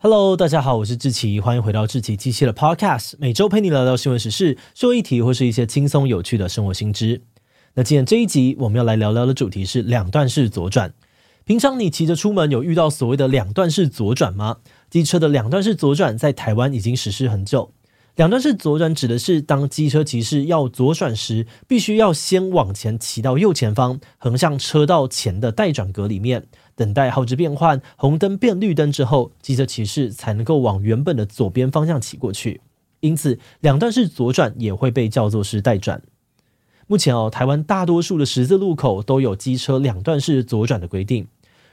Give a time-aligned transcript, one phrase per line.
[0.00, 7.20] Hello，大家好，我是志奇，欢迎回到志奇机器的 Podcast，每周陪你聊聊新闻时事、社会议题或是一些轻松有趣的生活新知。
[7.74, 10.94] 那今天这一集我们要来聊聊的主题是两段式左转。
[11.44, 14.58] 平常你骑着出门有遇到所谓的两段式左转吗？
[14.88, 17.72] 机车的两段式左转在台湾已经实施很久。
[18.14, 26.46] 两段式左转指的是当机车骑士要左转时，必须要先往前骑到右前方横向车道前的待转格里面。
[26.78, 32.60] 等待号志变换，红灯变绿灯之后，机车骑士才能够往原本的左边方向骑过去。
[33.00, 36.00] 因此，两段式左转也会被叫做是待转。
[36.86, 41.26] 目前哦，台湾大多数的十字路口都有机车两段式左转的规定。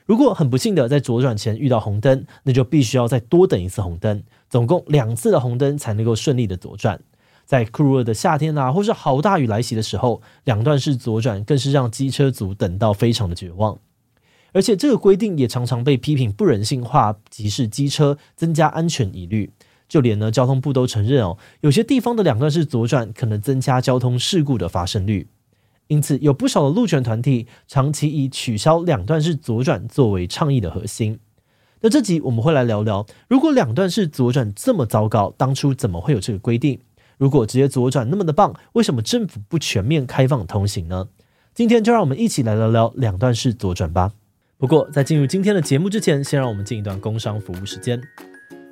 [0.08, 7.00] 如果很不幸的在左转前遇到红灯，那就必须要再多等一次红灯，总共两次的红灯才能够顺利的左转。
[7.46, 13.78] 在酷热的夏天啊，或是好大雨来袭的时候，两段式左转更是让机车族等到非常的绝望。
[14.56, 19.52] 而且这个规定也常常被批评不人性化，即是机车，增加安全疑虑。
[19.90, 25.28] 就连呢交通部都承认哦，有些地方的两段式左转可能增加交通事故的发生率。
[25.88, 31.20] 因此，有不少的路权团体长期以取消两段式左转作为倡议的核心。
[31.82, 36.80] 那这集我们会来聊聊，如果两段式左转这么糟糕，当初怎么会有这个规定？
[37.18, 41.10] 如果直接左转那么的棒，为什么政府不全面开放通行呢？
[41.54, 44.14] 今天就让我们一起来聊聊两段式左转吧。
[44.58, 48.02] 不过，在进入今天的节目之前，先让我们进一段工商服务时间。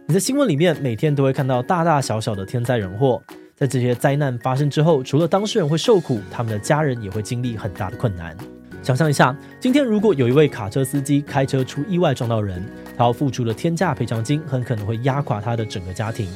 [0.08, 3.22] 你在新闻里面每天都会看到大大小小的天灾人祸，
[3.53, 8.36] 在这些灾难发生之后，除了当事人会受苦，他们的家人也会经历很大的困难。
[8.81, 12.66] 想象一下，今天如果有一位卡车司机开车出意外撞到人，
[12.98, 16.30] 他要付出的天价赔偿金很可能会压垮他的整个家庭。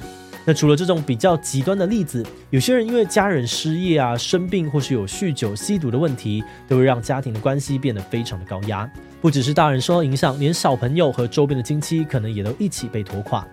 [0.48, 8.90] 那除了这种比较极端的例子，有些人因为家人失业啊、生病，或是有酗酒、吸毒的问题，都会让家庭的关系变得非常的高压。
[9.20, 13.46] 不只是大人受到影响，连小朋友和周边的亲戚可能也都一起被拖垮。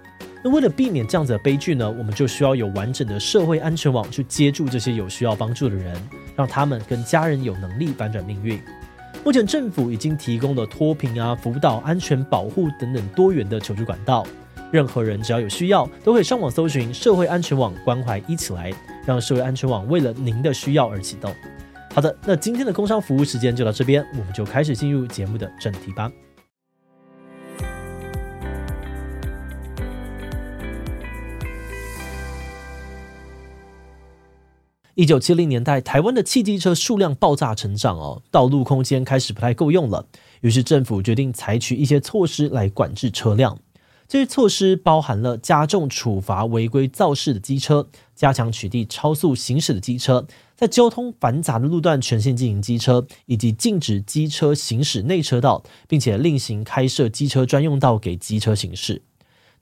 [0.44, 6.00] 那为了避免这样子的悲剧呢，我们就需要有完整的社会安全网去接住这些有需要帮助的人，
[6.36, 8.60] 让他们跟家人有能力反转命运。
[9.24, 14.24] 目前政府已经提供了脱贫啊、辅导、安全保护等等多元的求助管道。
[14.74, 18.72] 任何人只要有需要，都可以上网搜寻社会安全网关怀一起来，
[19.06, 21.32] 让社会安全网为了您的需要而启动。
[21.94, 26.10] 好的，那今天的工商服务时间就到这边，我们就开始进入节目的正题吧。
[34.96, 40.04] 一九七零年代，台湾的汽机车数量爆炸成长哦，道路空间开始不太够用了，
[40.40, 43.56] 于是政府决定采取一些措施来管制车辆。
[44.06, 59.02] 这些措施包含了加重处罚违规肇事的机车，加强取缔超速行驶的机车，在交通繁杂的路段全线禁行机车，以及禁止机车行驶内车道，并且另行开设机车专用道给机车行驶。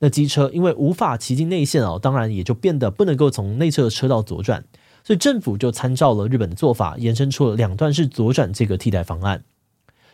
[0.00, 4.64] 那机车因为无法骑进内线哦，当然也就变得不能够从内侧车道左转，
[5.04, 9.44] 所以政府就参照了日本的做法，延伸出了两段式左转这个替代方案。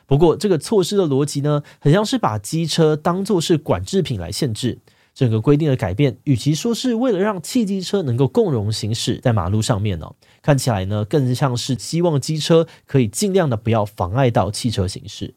[0.08, 4.78] 不过，这个措施的逻辑呢，很像是把机车当作是管制品来限制。
[5.14, 15.34] 整个规定的改变，与其说是为了让汽机车能够共融行驶在马路上面哦，看起来呢，更像是希望机车可以尽量的不要妨碍到汽车行驶。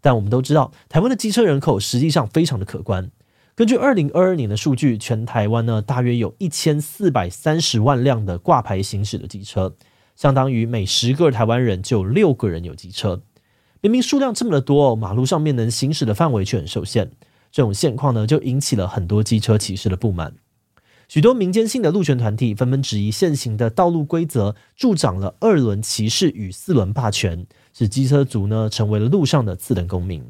[0.00, 3.10] 但我们都知道，台湾的机车人口实际上非常的可观。
[3.54, 9.74] 根据二零二二年的数据，全台湾呢，大约有一千四百三十万辆的挂牌行驶的机车，
[10.14, 13.22] 相当于每十个台湾人就有六个人有机车。
[13.80, 17.10] 明明数量这么的多哦，马路上面能行驶的范围却很受限。
[17.52, 20.34] 这种现况呢，就引起了很多机车骑士的不满。
[21.08, 30.24] 许多民间性的路权团体纷纷质疑现行的道路规则助长了二轮骑士与四轮霸权，使机车族呢成为了路上的次等公民。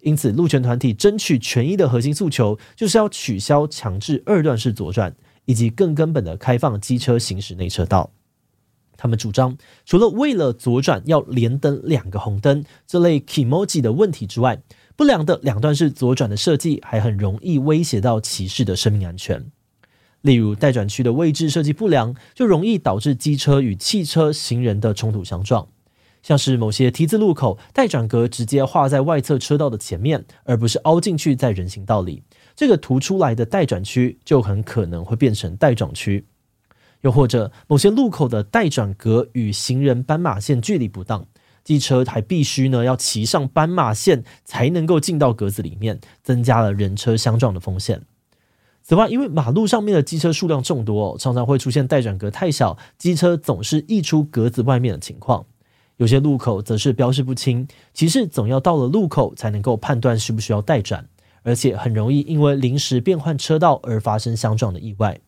[0.00, 5.14] 因此，路权团体争取权益的核心诉求，就是要取消强制二段式左转，
[5.44, 8.10] 以及更根本的开放机车行驶内车道。
[9.00, 9.56] 他们主张，
[9.86, 14.60] 除了为了左转要连灯两个红灯这类 kimoji 的问题之外，
[14.94, 19.46] 不良的两段式左转的设计还很容易威胁到骑士的生命安全。
[20.20, 25.66] 例如，待转区的位置设计不良，就容易导致机车与汽车、行人的冲突相撞。
[26.22, 32.22] 像是某些 T 字路口，待转格直接画在外侧车道的前面，而不是凹进去在人行道里，
[32.54, 36.26] 这个凸出来的待转区就很可能会变成待撞区。
[37.02, 41.26] 又或者某些路口的待转格与行人斑马线距离不当，
[41.64, 48.02] 机车还必须呢要骑上斑马线才能够进到格子里面，增加了人车相撞的风险。
[48.82, 55.44] 此外，因为马路上面的机车数量众多，常常会出现待转格太小，机车总是溢出格子外面的情况。
[55.98, 61.06] 有些路口则是标示不清，骑士总要到了路口才能够判断需不需要待转，
[61.42, 65.20] 而且很容易因为临时变换车道而发生相撞的意外。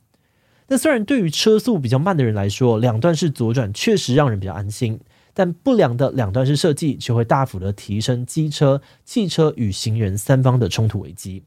[0.68, 5.00] 那虽然对于车速比较慢的人来说，两段式左转确实让人比较安心，
[5.34, 11.42] 但不良的两段式设计却会大幅的提升机车、汽车与行人三方的冲突危机。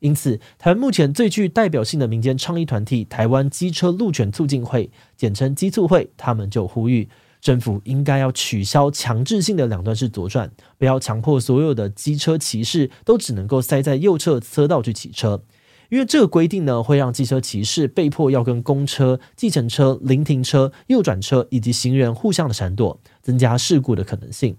[0.00, 7.08] 因此，台湾目前最具代表性的民间倡议团体——台湾机车路权促进会，简称机促会，他们就呼吁
[7.40, 15.42] 政府应该要取消强制性的两段式左转，不要强迫所有的机车骑士都只能够塞在右侧车道去骑车。
[15.88, 24.56] 因为这个规定呢，会让机车骑士被迫要跟公车、计程车、临停车、右转车以及行人互相的闪躲，增加事故的可能性。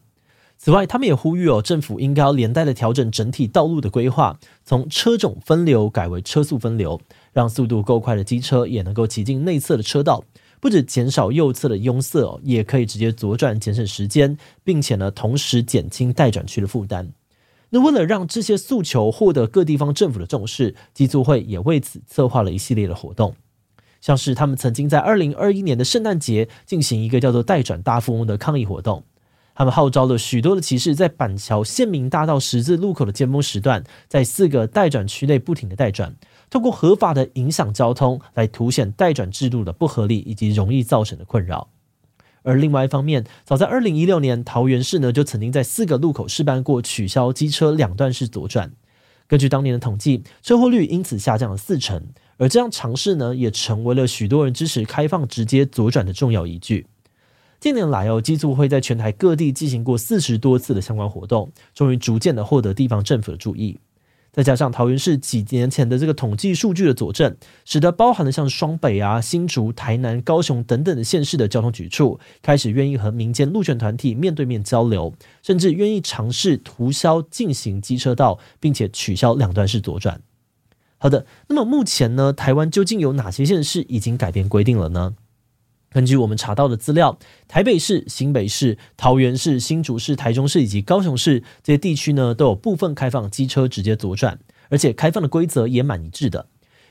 [0.59, 6.99] 此外，他们也呼吁哦，政府应该要连带的调整整体道路的规划，从车种分流改为车速分流，
[7.31, 10.23] 让速度够快的机车也能够骑进内侧的车道，
[10.59, 17.07] 不止减少右侧的拥塞哦，也可以直接左转节省时间，并且呢，同时减轻待转区的负担。
[17.69, 23.35] 那为了让这些诉求获得各地方政府的重视，基促会也为此策划了一系列的活动，
[23.99, 29.03] 像是他们曾经在二零二一年的圣诞节进行一个叫做“代转大富翁”的抗议活动，
[29.53, 36.15] 他们号召了许多的骑士在板桥县民大道十字路口的尖峰时段，在四个待转区内不停的待转，
[36.49, 41.67] 通过合法的影响交通来凸显待转制度的不合理以及容易造成的困扰。
[42.47, 48.71] 而另外一方面，早在二零一六年，桃园市呢就曾经在四个路口试办过取消机车两段式左转。
[49.27, 52.01] 根据当年的统计，车祸率因此下降了四成。
[52.37, 56.87] 而这样尝试呢，也成为了许多人支持开放直接左转的重要依据。
[57.59, 63.77] 近年来哦，机组会在全台各地进行过四十多次的相关活动，终于逐渐的获得地方政府的注意。
[64.37, 67.35] 再加上桃园市几年前的这个统计数据的佐证，
[67.65, 75.11] 使得包含了像双北啊、新竹、台南、高雄等等的县市的交通局处开始愿意和民间路权团体面对面交流，
[75.41, 80.21] 甚至愿意尝试涂销进行机车道，并且取消两段式左转。
[80.99, 85.15] 好的，那么目前呢，台湾究竟有哪些县市已经改变规定了呢？
[85.97, 87.17] 根据我们查到的资料，
[87.47, 94.37] 台北市、新北市、桃园市、新竹市、台中市以及高雄市这些地区呢，都有部分开放机车直接左转，
[94.69, 96.45] 而且开放的规则也蛮一致的。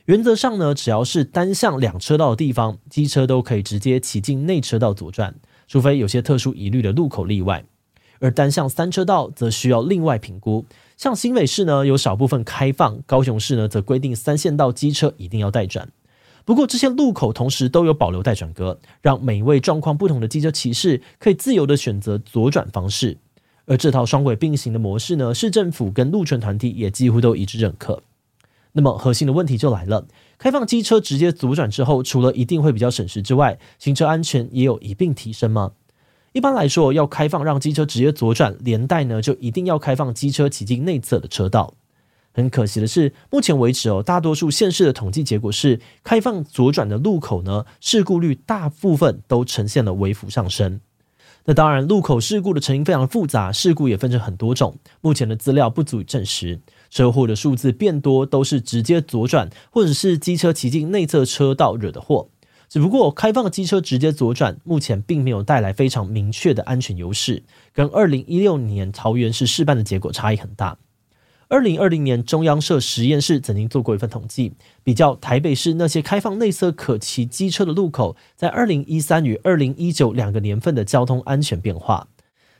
[0.06, 5.37] 原则上呢，只要是单向两车道的地方，机车都可以直接骑进内车道左转，
[5.69, 7.64] 除非有些特殊疑虑的路口例外。
[8.19, 10.64] 而单向三车道则需要另外评估。
[10.97, 15.88] 像新北市呢，有少部分开放；高雄市呢，则规定三线道机车一定要待转。
[16.47, 23.19] 不过，这些路口同时都有保留待转格，让每一位状况不同的机车骑士可以自由地选择左转方式。
[23.65, 28.01] 而这套双轨并行的模式呢，市政府跟路权团体也几乎都一致认可。
[28.75, 30.07] 那么，核心的问题就来了：
[30.39, 35.73] 开放机车直接左转之后，除了一定会比较省时之外，行车安全也有一并提升吗？
[36.33, 41.75] 一般来说，要开放让机车直接左转，连带呢就一定要开放机车骑进内侧的车道。
[42.37, 50.83] 很可惜的是，目前为止哦，大多数县市的统计结果是，开放左转的路口呢，事故率大部分都呈现了微幅上升。
[51.47, 56.61] 那当然，路口事故的成因非常复杂，事故也分成很多种，目前的资料不足以证实。
[56.91, 62.29] 车祸的数字变多，都是直接左转或者是机车骑进内侧车道惹的祸。
[62.69, 70.77] 只不过，开放机车直接左转，目前并没有带来非常明确的安全优势，跟二零一六年桃园市试办的结果差异很大。
[71.49, 82.09] 二零二零年，中央社实验室曾经做过一份统计，比较台北市那些开放内侧可骑机车的路口，在二零一三与二零一九两个年份的交通安全变化。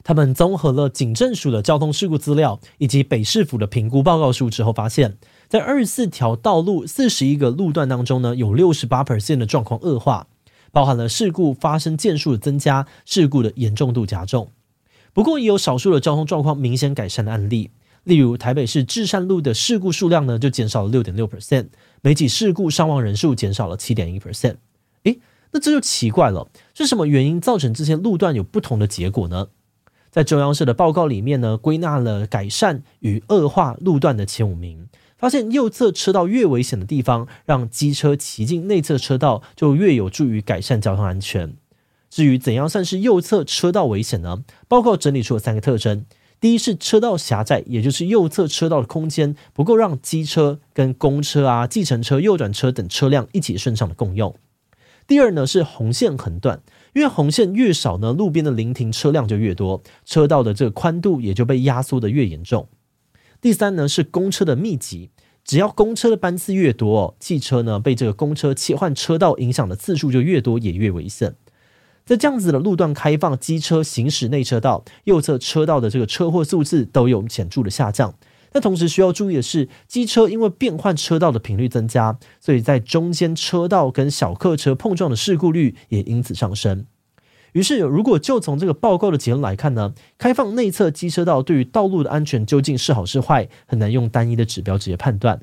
[0.05, 5.17] 他们综合了警政署的交通事故资料以及北市府的评估报告书之后，发现，
[5.49, 10.29] 在二十四条道路四十一个路段当中呢，有六十八%的状况恶化，
[10.71, 14.53] 包含了事故发生件数的增加，事故的严重度加重。
[15.13, 17.71] 不过，也有少数的交通状况明显改善的案例。
[18.07, 21.67] 例如台北市至善路的事故数量呢，就减少了六点六 percent，
[22.03, 24.59] 每起事故伤亡人数减少了七点一 percent。
[25.03, 25.19] 诶，
[25.51, 29.49] 那这就奇怪了，是什么原因造成这些路段有不同的结果呢？
[30.09, 34.87] 在中央社的报告里面呢，归纳了改善与恶化路段的前五名，
[35.19, 41.57] 发现右侧车道越危险的地方，让机车骑进内侧车道就越有助于改善交通安全。
[42.09, 44.45] 至于怎样算是右侧车道危险呢？
[44.69, 46.07] 报告整理出了三个特征。
[46.47, 54.33] 第一是车道狭窄，也就是右侧车道的空间不够让机车跟公车啊、计程车、右转车等车辆一起顺畅的共用。
[55.09, 56.63] 第二呢是红线很短，
[56.95, 62.69] 因为红线越少呢，路边的临停车辆就越多，车道的这个宽度也就被压缩的越严重。
[63.41, 65.11] 第三呢是公车的密集，
[65.45, 71.35] 只要公车的班次越多，汽车呢被这个公车切换车道影响的次数就越多，也越危险。
[72.07, 78.15] 在这样子的路段开放机车行驶内车道，右侧车道的这个车祸数字都有显著的下降，
[78.53, 86.87] 但同时需要注意的是，机车因为变换车道的频率增加，所以在中间车道跟小客车碰撞的事故率也因此上升。
[87.55, 95.41] 于是，如果就从这个报告的结论来看呢，开放内侧机车道对于道路的安全究竟是好是坏，很难用单一的指标直接判断。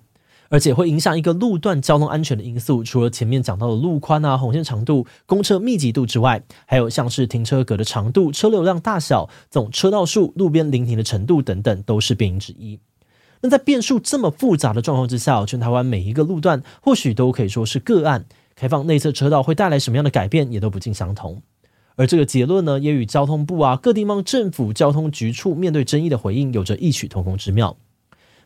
[0.54, 12.80] 而且会影响一个路段交通安全的因素，除了前面讲到的路宽啊、红线长度、公车密集度之外，还有像是停车格的长度、车流量大小、总车道数、路边临停的程度等等，都是变因之一。
[13.42, 21.42] 那在变数这么复杂的状况之下，全台湾每一个路段或许都可以说是个案，开放内侧车道会带来什么样的改变，也都不尽相同。
[21.96, 27.76] 而这个结论呢，也与交通部啊、各地方政府交通局处面对争议的回应有着异曲同工之妙。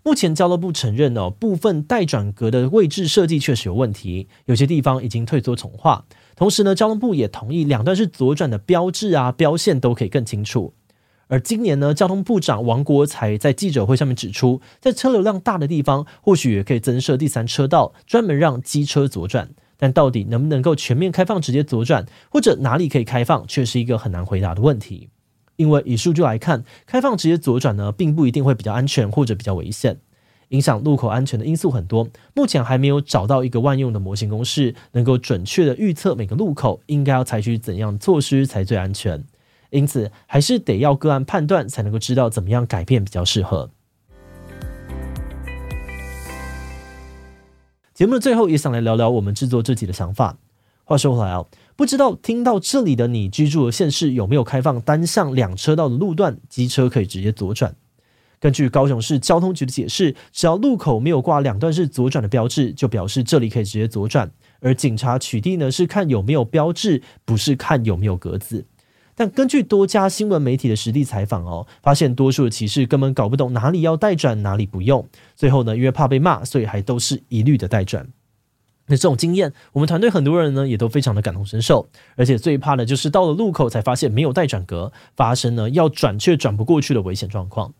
[0.08, 6.06] 目前交通部承认哦，部分待转格的位置设计确实有问题，有些地方已经退缩重划。
[6.38, 10.74] 同时呢，交通部也同意两段式左转的标志啊、标线都可以更清楚。
[11.28, 19.50] 而今年呢，交通部长王国材在记者会上面指出，在车流量大的地方，或许也可以增设第三车道，专门让机车左转。
[19.76, 25.10] 但到底能不能够全面开放直接左转，或者哪里可以开放，却是一个很难回答的问题。
[25.58, 29.98] 因为以数据来看，开放直接左转呢，并不一定会比较安全或者比较危险，
[30.50, 32.08] 影响路口安全的因素很多。
[32.34, 39.26] 目前还没有找到一个万用的模型公式，能够准确的预测每个路口应该要采取怎样措施才最安全。
[39.72, 43.70] 因此，还是得要个案判断，才能够知道怎么样改变比较适合。
[47.94, 50.38] 节目的最后，也想来聊聊我们制作这集的想法。
[50.88, 51.46] 话说回来哦。
[51.75, 57.75] 不知道听到这里的你居住的县市有没有开放单向两车道的路段，机车可以直接左转？
[58.39, 64.32] 根据高雄市交通局的解释，只要路口没有挂两段式左转的标志，就表示这里可以直接左转。
[64.62, 68.65] 而警察取缔呢，是看有没有标志，不是看有没有格子。
[69.13, 75.08] 但根据多家新闻媒体的实地采访哦，发现多数的骑士根本搞不懂哪里要待转，哪里不用。
[75.36, 78.08] 最后呢，因为怕被骂，所以还都是一律的待转。
[78.88, 87.74] 那这种经验，我们团队很多人呢也都非常的感同身受，而且最怕的就是到了路口才发现没有待转格，发生呢要转却转不过去的危险状况。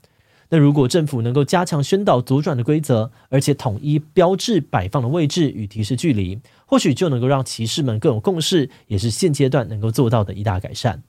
[0.50, 11.04] 那如果政府能够加强宣导左转的规则，而且统一标志摆放的位置与提示距离，或许就能够让骑士们更有共识，也是现阶段能够做到的一大改善。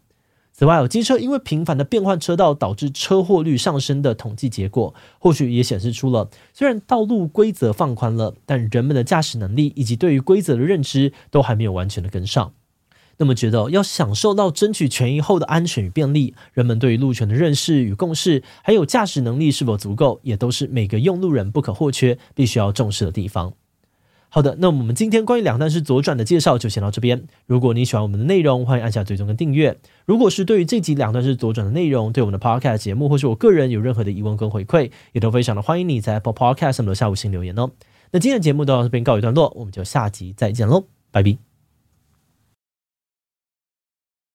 [0.58, 12.54] 此外，机车因为频繁的变换车道导致车祸率上升的统计结果，或许也显示出了，虽然道路规则放宽了，但人们的驾驶能力以及对于规则的认知都还没有完全的跟上。
[13.18, 23.54] 那么，觉得要享受到争取权益后的安全与便利，人们对于路权的认识与共识，还有驾驶能力是否足够，也都是每个用路人不可或缺、必须要重视的地方。
[24.30, 27.24] 好的，那我们今天关于两段式左转的介绍就先到这边。
[27.46, 29.78] 如果你喜欢我们的内容，欢迎按下追踪跟订阅。
[30.04, 37.70] 如果是对于这集两段式左转的内容，对我们的 Podcast 节目或是我个人有任何的疑问跟回馈，也都非常的欢迎你在 Apple Podcast 上留下五星留言哦。
[38.12, 41.47] 那今天的节目到这边告一段落，我们就下集再见喽，拜拜。